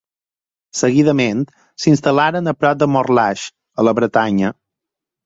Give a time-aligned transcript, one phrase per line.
[0.77, 1.43] Seguidament,
[1.83, 3.45] s'instal·laren a prop de Morlaix,
[3.77, 4.51] a la Bretanya.